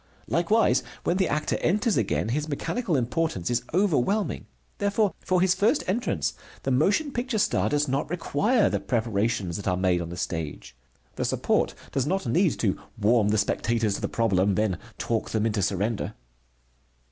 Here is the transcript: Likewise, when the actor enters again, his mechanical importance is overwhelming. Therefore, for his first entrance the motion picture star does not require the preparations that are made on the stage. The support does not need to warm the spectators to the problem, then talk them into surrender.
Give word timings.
Likewise, 0.27 0.81
when 1.03 1.17
the 1.17 1.27
actor 1.27 1.57
enters 1.57 1.95
again, 1.95 2.29
his 2.29 2.49
mechanical 2.49 2.95
importance 2.97 3.51
is 3.51 3.61
overwhelming. 3.71 4.47
Therefore, 4.79 5.13
for 5.19 5.39
his 5.41 5.53
first 5.53 5.83
entrance 5.85 6.33
the 6.63 6.71
motion 6.71 7.11
picture 7.11 7.37
star 7.37 7.69
does 7.69 7.87
not 7.87 8.09
require 8.09 8.67
the 8.67 8.79
preparations 8.79 9.57
that 9.57 9.67
are 9.67 9.77
made 9.77 10.01
on 10.01 10.09
the 10.09 10.17
stage. 10.17 10.75
The 11.17 11.23
support 11.25 11.75
does 11.91 12.07
not 12.07 12.25
need 12.25 12.59
to 12.61 12.79
warm 12.99 13.29
the 13.29 13.37
spectators 13.37 13.93
to 13.93 14.01
the 14.01 14.09
problem, 14.09 14.55
then 14.55 14.79
talk 14.97 15.29
them 15.29 15.45
into 15.45 15.61
surrender. 15.61 16.15